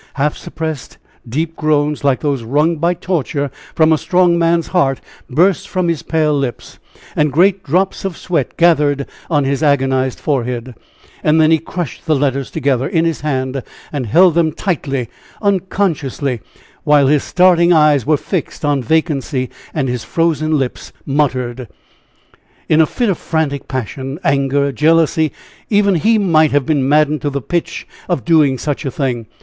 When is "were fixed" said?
18.03-18.65